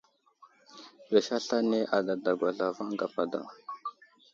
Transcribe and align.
Pəlis 1.03 1.27
aslane 1.37 1.79
adadagwa 1.97 2.49
zlavaŋ 2.57 2.89
gapa 2.99 3.23
daw. 3.31 3.47